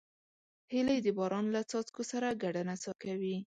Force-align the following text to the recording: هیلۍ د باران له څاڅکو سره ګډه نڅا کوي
هیلۍ 0.73 0.97
د 1.03 1.07
باران 1.17 1.45
له 1.55 1.61
څاڅکو 1.69 2.01
سره 2.11 2.27
ګډه 2.43 2.61
نڅا 2.67 2.91
کوي 3.03 3.37